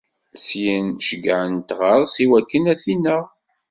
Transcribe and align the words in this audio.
Syinn, 0.45 0.87
ceyyɛen-t 1.07 1.69
ɣer-s 1.79 2.15
i 2.23 2.25
wakken 2.29 2.69
ad 2.71 2.77
t-ineɣ. 2.83 3.23